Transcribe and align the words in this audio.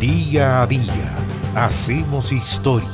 Día 0.00 0.62
a 0.62 0.66
día 0.68 1.16
hacemos 1.56 2.30
historia. 2.30 2.88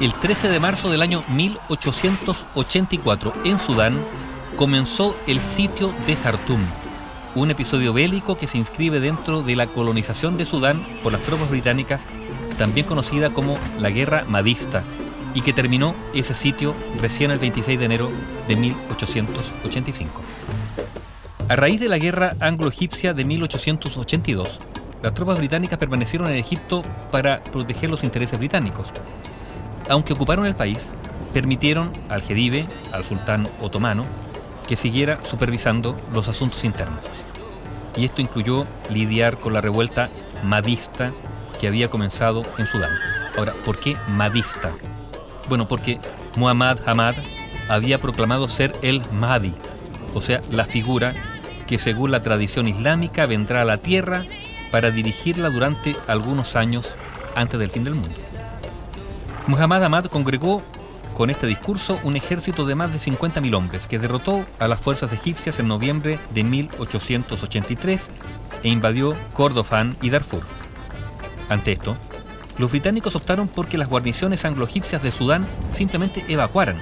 El 0.00 0.12
13 0.12 0.48
de 0.48 0.58
marzo 0.58 0.90
del 0.90 1.02
año 1.02 1.22
1884, 1.28 3.32
en 3.44 3.60
Sudán, 3.60 4.04
comenzó 4.56 5.16
el 5.28 5.40
sitio 5.40 5.94
de 6.04 6.16
Jartum, 6.16 6.62
un 7.36 7.52
episodio 7.52 7.92
bélico 7.92 8.36
que 8.36 8.48
se 8.48 8.58
inscribe 8.58 8.98
dentro 8.98 9.44
de 9.44 9.54
la 9.54 9.68
colonización 9.68 10.36
de 10.36 10.46
Sudán 10.46 10.84
por 11.04 11.12
las 11.12 11.22
tropas 11.22 11.48
británicas, 11.48 12.08
también 12.58 12.88
conocida 12.88 13.30
como 13.30 13.56
la 13.78 13.90
Guerra 13.90 14.24
Madista, 14.26 14.82
y 15.34 15.40
que 15.40 15.52
terminó 15.52 15.94
ese 16.14 16.34
sitio 16.34 16.74
recién 17.00 17.30
el 17.30 17.38
26 17.38 17.78
de 17.78 17.84
enero 17.84 18.10
de 18.48 18.56
1885. 18.56 20.20
A 21.48 21.56
raíz 21.56 21.80
de 21.80 21.88
la 21.88 21.98
guerra 21.98 22.36
anglo-egipcia 22.40 23.14
de 23.14 23.24
1882, 23.24 24.60
las 25.02 25.14
tropas 25.14 25.38
británicas 25.38 25.78
permanecieron 25.78 26.28
en 26.30 26.36
Egipto 26.36 26.82
para 27.10 27.42
proteger 27.42 27.90
los 27.90 28.04
intereses 28.04 28.38
británicos. 28.38 28.92
Aunque 29.90 30.12
ocuparon 30.12 30.46
el 30.46 30.54
país, 30.54 30.94
permitieron 31.32 31.90
al 32.08 32.22
Jedive, 32.22 32.68
al 32.92 33.04
sultán 33.04 33.48
otomano, 33.60 34.06
que 34.68 34.76
siguiera 34.76 35.18
supervisando 35.24 36.00
los 36.14 36.28
asuntos 36.28 36.64
internos. 36.64 37.04
Y 37.96 38.04
esto 38.04 38.22
incluyó 38.22 38.66
lidiar 38.90 39.38
con 39.38 39.52
la 39.52 39.60
revuelta 39.60 40.08
madista 40.44 41.12
que 41.60 41.66
había 41.66 41.90
comenzado 41.90 42.42
en 42.58 42.66
Sudán. 42.66 42.92
Ahora, 43.36 43.54
¿por 43.64 43.78
qué 43.78 43.96
madista? 44.08 44.72
Bueno, 45.48 45.68
porque 45.68 45.98
Muhammad 46.36 46.78
Hamad 46.86 47.14
había 47.68 48.00
proclamado 48.00 48.48
ser 48.48 48.76
el 48.82 49.02
Mahdi, 49.12 49.54
o 50.14 50.20
sea, 50.20 50.42
la 50.50 50.64
figura 50.64 51.14
que 51.66 51.78
según 51.78 52.10
la 52.10 52.22
tradición 52.22 52.68
islámica 52.68 53.26
vendrá 53.26 53.62
a 53.62 53.64
la 53.64 53.78
tierra 53.78 54.24
para 54.70 54.90
dirigirla 54.90 55.50
durante 55.50 55.96
algunos 56.06 56.56
años 56.56 56.96
antes 57.34 57.58
del 57.58 57.70
fin 57.70 57.84
del 57.84 57.94
mundo. 57.94 58.20
Muhammad 59.46 59.84
Ahmad 59.84 60.04
congregó 60.06 60.62
con 61.14 61.30
este 61.30 61.46
discurso 61.46 61.98
un 62.04 62.16
ejército 62.16 62.64
de 62.64 62.74
más 62.74 62.92
de 62.92 62.98
50.000 62.98 63.54
hombres 63.54 63.86
que 63.86 63.98
derrotó 63.98 64.44
a 64.58 64.68
las 64.68 64.80
fuerzas 64.80 65.12
egipcias 65.12 65.58
en 65.58 65.68
noviembre 65.68 66.18
de 66.32 66.44
1883 66.44 68.10
e 68.62 68.68
invadió 68.68 69.14
Kordofán 69.32 69.96
y 70.00 70.10
Darfur. 70.10 70.42
Ante 71.48 71.72
esto, 71.72 71.96
los 72.62 72.70
británicos 72.70 73.16
optaron 73.16 73.48
por 73.48 73.66
que 73.66 73.76
las 73.76 73.88
guarniciones 73.88 74.44
anglo-egipcias 74.44 75.02
de 75.02 75.10
Sudán 75.10 75.48
simplemente 75.72 76.24
evacuaran. 76.28 76.80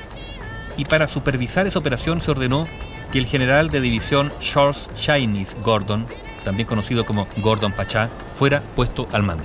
Y 0.77 0.85
para 0.85 1.07
supervisar 1.07 1.67
esa 1.67 1.79
operación 1.79 2.21
se 2.21 2.31
ordenó 2.31 2.69
que 3.11 3.19
el 3.19 3.25
general 3.25 3.71
de 3.71 3.81
división 3.81 4.31
Charles 4.41 4.91
Chinese 4.95 5.57
Gordon, 5.65 6.07
también 6.45 6.69
conocido 6.69 7.07
como 7.07 7.27
Gordon 7.39 7.73
Pachá, 7.73 8.11
fuera 8.35 8.61
puesto 8.77 9.09
al 9.11 9.23
mando. 9.23 9.45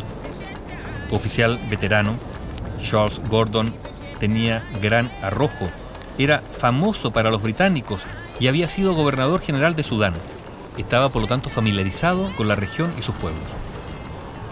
Oficial 1.10 1.58
veterano, 1.70 2.18
Charles 2.84 3.22
Gordon 3.30 3.74
tenía 4.20 4.62
gran 4.82 5.10
arrojo, 5.22 5.70
era 6.18 6.44
famoso 6.52 7.14
para 7.14 7.32
los 7.32 7.44
británicos 7.44 8.02
y 8.42 8.48
había 8.48 8.68
sido 8.68 8.94
gobernador 8.94 9.40
general 9.40 9.74
de 9.74 9.84
Sudán. 9.84 10.16
Estaba 10.78 11.08
por 11.08 11.22
lo 11.22 11.30
tanto 11.30 11.50
familiarizado 11.50 12.36
con 12.36 12.50
la 12.50 12.58
región 12.58 12.94
y 13.00 13.04
sus 13.04 13.16
pueblos. 13.16 13.52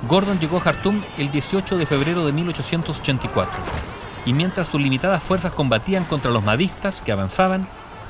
Gordon 0.08 0.38
llegó 0.40 0.58
a 0.58 0.62
Jartum 0.62 1.02
el 1.18 1.32
18 1.32 1.78
de 1.78 1.86
febrero 1.86 2.26
de 2.26 2.34
1884 2.34 3.64
y 4.26 4.34
mientras 4.34 4.68
sus 4.68 4.82
limitadas 4.82 5.23
fuerzas 5.23 5.54
combatían 5.54 6.04
contra 6.04 6.32
los 6.32 6.44
madistas 6.44 7.02
que 7.02 7.14
avanzaban, 7.14 7.68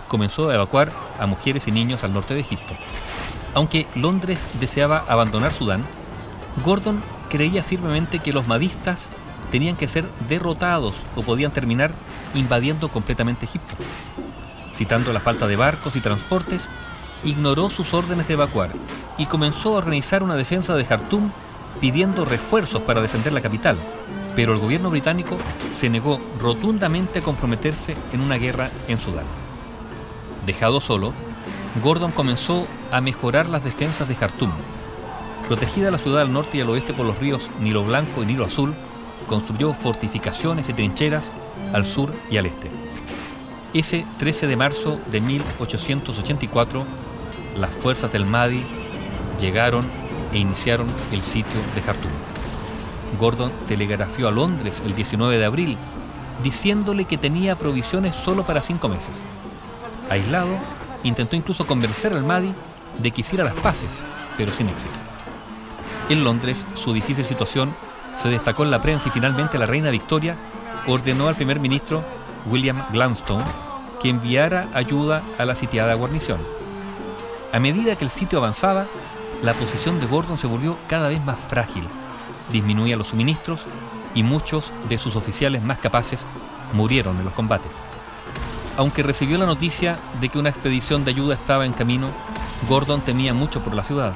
comenzó 0.08 0.50
a 0.50 0.56
evacuar 0.56 0.92
a 1.20 1.28
mujeres 1.28 1.68
y 1.68 1.72
niños 1.72 2.04
al 2.04 2.14
norte 2.14 2.34
de 2.34 2.40
Egipto. 2.40 2.74
Aunque 3.54 3.86
Londres 3.94 4.48
deseaba 4.60 5.06
abandonar 5.08 5.54
Sudán, 5.54 5.84
Gordon 6.64 7.04
creía 7.30 7.64
firmemente 7.64 8.20
que 8.20 8.34
los 8.34 8.48
madistas 8.48 9.12
tenían 9.52 9.76
que 9.76 9.88
ser 9.88 10.10
derrotados 10.28 10.96
o 11.16 11.22
podían 11.22 11.54
terminar 11.54 11.94
invadiendo 12.34 12.90
completamente 12.90 13.46
Egipto. 13.46 13.76
Citando 14.74 15.14
la 15.14 15.20
falta 15.20 15.46
de 15.46 15.56
barcos 15.56 15.96
y 15.96 16.02
transportes, 16.02 16.72
ignoró 17.24 17.70
sus 17.70 17.94
órdenes 17.94 18.28
de 18.28 18.34
evacuar 18.34 18.72
y 19.20 19.28
comenzó 19.28 19.76
a 19.76 19.78
organizar 19.78 20.24
una 20.24 20.36
defensa 20.36 20.74
de 20.76 20.86
Jartum 20.86 21.32
pidiendo 21.80 22.26
refuerzos 22.26 22.82
para 22.84 23.02
defender 23.02 23.34
la 23.34 23.42
capital, 23.42 23.78
pero 24.36 24.54
el 24.54 24.60
gobierno 24.60 24.90
británico 24.90 25.38
se 25.72 25.90
negó 25.90 26.20
rotundamente 26.40 27.20
a 27.20 27.24
comprometerse 27.24 27.96
en 28.12 28.22
una 28.22 28.38
guerra 28.38 28.72
en 28.88 29.00
Sudán. 29.00 29.26
Dejado 30.46 30.82
solo, 30.82 31.14
Gordon 31.82 32.12
comenzó 32.12 32.68
a 32.92 33.02
mejorar 33.02 33.50
las 33.50 33.64
defensas 33.64 34.08
de 34.08 34.16
Jartum. 34.16 34.52
Protegida 35.48 35.92
la 35.92 35.98
ciudad 35.98 36.22
al 36.22 36.32
norte 36.32 36.58
y 36.58 36.62
al 36.62 36.70
oeste 36.70 36.94
por 36.94 37.06
los 37.06 37.18
ríos 37.20 37.50
Nilo 37.60 37.84
Blanco 37.84 38.24
y 38.24 38.26
Nilo 38.26 38.46
Azul, 38.46 38.76
construyó 39.28 39.74
fortificaciones 39.74 40.70
y 40.70 40.74
trincheras 40.74 41.32
al 41.74 41.86
sur 41.86 42.12
y 42.30 42.38
al 42.38 42.46
este. 42.46 42.70
Ese 43.74 44.06
13 44.20 44.48
de 44.48 44.56
marzo 44.56 45.00
de 45.10 45.22
1884, 45.22 46.86
las 47.58 47.72
fuerzas 47.72 48.12
del 48.12 48.26
Mahdi 48.26 48.64
llegaron 49.40 49.90
e 50.34 50.38
iniciaron 50.38 50.88
el 51.12 51.22
sitio 51.22 51.60
de 51.76 51.82
Jartum. 51.82 52.12
Gordon 53.20 53.52
telegrafió 53.68 54.28
a 54.28 54.32
Londres 54.32 54.82
el 54.86 54.96
19 54.96 55.38
de 55.38 55.46
abril 55.46 55.78
diciéndole 56.42 57.06
que 57.06 57.18
tenía 57.18 57.58
provisiones 57.58 58.16
solo 58.16 58.44
para 58.44 58.62
cinco 58.62 58.90
meses. 58.90 59.16
Aislado, 60.10 60.58
intentó 61.04 61.36
incluso 61.36 61.68
convencer 61.68 62.14
al 62.14 62.24
Mahdi 62.24 62.54
de 63.00 63.12
que 63.12 63.22
hiciera 63.22 63.44
las 63.44 63.54
paces, 63.56 64.04
pero 64.38 64.52
sin 64.52 64.70
éxito. 64.70 64.94
En 66.10 66.24
Londres, 66.24 66.66
su 66.74 66.94
difícil 66.94 67.26
situación 67.26 67.74
se 68.14 68.30
destacó 68.30 68.64
en 68.64 68.72
la 68.72 68.82
prensa 68.82 69.08
y 69.08 69.12
finalmente 69.12 69.58
la 69.58 69.66
reina 69.66 69.90
Victoria 69.90 70.38
ordenó 70.88 71.28
al 71.28 71.36
primer 71.36 71.60
ministro 71.60 72.04
William 72.46 72.84
Gladstone 72.92 73.46
que 74.02 74.10
enviara 74.10 74.68
ayuda 74.74 75.22
a 75.38 75.46
la 75.46 75.56
sitiada 75.56 75.94
guarnición. 75.94 76.40
A 77.54 77.60
medida 77.60 77.96
que 77.96 78.04
el 78.04 78.12
sitio 78.12 78.40
avanzaba, 78.40 78.88
la 79.42 79.54
posición 79.54 80.00
de 80.00 80.06
Gordon 80.06 80.38
se 80.38 80.48
volvió 80.48 80.78
cada 80.88 81.10
vez 81.10 81.24
más 81.24 81.40
frágil, 81.40 81.88
disminuía 82.52 82.96
los 82.96 83.08
suministros 83.08 83.66
y 84.16 84.24
muchos 84.24 84.72
de 84.90 84.98
sus 84.98 85.16
oficiales 85.16 85.64
más 85.64 85.80
capaces 85.80 86.28
murieron 86.74 87.18
en 87.18 87.26
los 87.26 87.34
combates. 87.34 87.72
Aunque 88.78 89.04
recibió 89.04 89.38
la 89.38 89.46
noticia 89.46 90.00
de 90.20 90.30
que 90.30 90.40
una 90.40 90.50
expedición 90.50 91.06
de 91.06 91.12
ayuda 91.12 91.36
estaba 91.36 91.66
en 91.66 91.74
camino, 91.74 92.10
Gordon 92.68 93.02
temía 93.02 93.34
mucho 93.34 93.64
por 93.64 93.76
la 93.76 93.84
ciudad. 93.84 94.14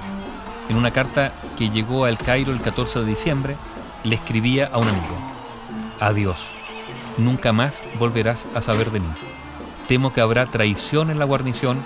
En 0.69 0.77
una 0.77 0.91
carta 0.91 1.33
que 1.57 1.69
llegó 1.69 2.05
al 2.05 2.17
Cairo 2.17 2.51
el 2.51 2.61
14 2.61 3.01
de 3.01 3.05
diciembre, 3.05 3.57
le 4.03 4.15
escribía 4.15 4.69
a 4.71 4.79
un 4.79 4.87
amigo, 4.87 5.17
Adiós, 5.99 6.49
nunca 7.17 7.51
más 7.51 7.83
volverás 7.99 8.47
a 8.55 8.61
saber 8.61 8.91
de 8.91 8.99
mí. 8.99 9.09
Temo 9.87 10.11
que 10.11 10.21
habrá 10.21 10.45
traición 10.45 11.11
en 11.11 11.19
la 11.19 11.25
guarnición 11.25 11.81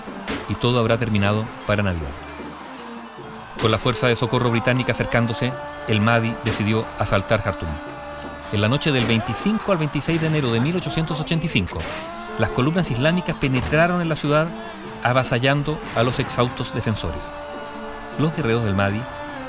y 0.48 0.54
todo 0.54 0.80
habrá 0.80 0.98
terminado 0.98 1.44
para 1.66 1.82
Navidad. 1.82 2.31
Con 3.62 3.70
la 3.70 3.78
fuerza 3.78 4.08
de 4.08 4.16
socorro 4.16 4.50
británica 4.50 4.90
acercándose, 4.90 5.52
el 5.86 6.00
Mahdi 6.00 6.34
decidió 6.44 6.84
asaltar 6.98 7.42
Jartum. 7.42 7.68
En 8.52 8.60
la 8.60 8.68
noche 8.68 8.90
del 8.90 9.04
25 9.04 9.70
al 9.70 9.78
26 9.78 10.20
de 10.20 10.26
enero 10.26 10.50
de 10.50 10.58
1885, 10.58 11.78
las 12.40 12.50
columnas 12.50 12.90
islámicas 12.90 13.36
penetraron 13.36 14.00
en 14.00 14.08
la 14.08 14.16
ciudad 14.16 14.48
avasallando 15.04 15.78
a 15.94 16.02
los 16.02 16.18
exhaustos 16.18 16.74
defensores. 16.74 17.32
Los 18.18 18.34
guerreros 18.34 18.64
del 18.64 18.74
Mahdi 18.74 19.00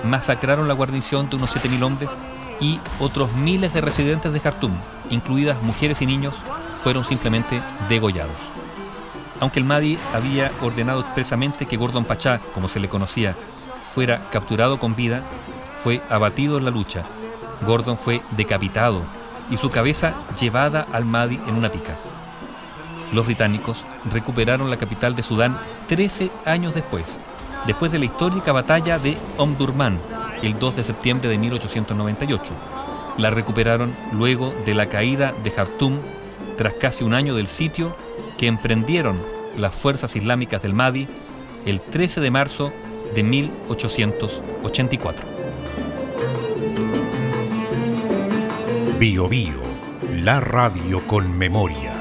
masacraron 0.04 0.68
la 0.68 0.76
guarnición 0.76 1.28
de 1.32 1.38
unos 1.38 1.56
7.000 1.56 1.82
hombres 1.84 2.20
y 2.60 2.80
otros 3.00 3.34
miles 3.34 3.74
de 3.74 3.82
residentes 3.82 4.32
de 4.32 4.40
Jartum, 4.40 4.74
incluidas 5.10 5.60
mujeres 5.64 6.04
y 6.04 6.06
niños, 6.06 6.36
fueron 6.84 7.04
simplemente 7.04 7.64
degollados. 7.90 8.38
Aunque 9.40 9.58
el 9.58 9.66
Mahdi 9.66 9.98
había 10.14 10.52
ordenado 10.62 11.00
expresamente 11.00 11.66
que 11.66 11.78
Gordon 11.78 12.06
Pachá, 12.06 12.40
como 12.54 12.68
se 12.68 12.80
le 12.80 12.90
conocía, 12.90 13.36
fuera 13.94 14.30
capturado 14.32 14.80
con 14.80 14.96
vida, 14.96 15.24
fue 15.84 16.02
abatido 16.10 16.58
en 16.58 16.66
la 16.66 16.72
lucha. 16.72 17.04
Gordon 17.66 17.98
fue 17.98 18.22
decapitado 18.32 19.02
y 19.52 19.58
su 19.58 19.70
cabeza 19.70 20.14
llevada 20.40 20.88
al 20.92 21.06
Mahdi 21.06 21.40
en 21.48 21.56
una 21.56 21.70
pica. 21.70 21.98
Los 23.12 23.28
británicos 23.28 23.86
recuperaron 24.12 24.72
la 24.72 24.78
capital 24.78 25.16
de 25.16 25.22
Sudán 25.22 25.60
13 25.88 26.32
años 26.46 26.74
después, 26.74 27.20
después 27.68 27.92
de 27.92 28.00
la 28.00 28.06
histórica 28.06 28.52
batalla 28.52 28.98
de 28.98 29.18
Omdurman, 29.38 30.00
el 30.42 30.58
2 30.58 30.78
de 30.78 30.84
septiembre 30.84 31.30
de 31.30 31.38
1898. 31.38 32.54
La 33.18 33.30
recuperaron 33.30 33.96
luego 34.12 34.52
de 34.66 34.74
la 34.74 34.88
caída 34.88 35.34
de 35.44 35.52
Jartum 35.52 36.00
tras 36.58 36.74
casi 36.74 37.04
un 37.04 37.14
año 37.14 37.36
del 37.36 37.48
sitio 37.48 37.96
que 38.40 38.48
emprendieron 38.48 39.22
las 39.56 39.76
fuerzas 39.76 40.16
islámicas 40.16 40.64
del 40.64 40.74
Mahdi 40.74 41.08
el 41.66 41.80
13 41.80 42.22
de 42.22 42.32
marzo 42.32 42.74
de 43.14 43.24
1884. 43.24 45.28
Bio, 49.00 49.28
Bio 49.28 49.64
la 50.24 50.40
radio 50.40 51.06
con 51.06 51.38
memoria. 51.38 51.92